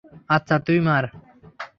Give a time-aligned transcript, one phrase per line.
[0.29, 1.03] আচ্ছা, তুই মার।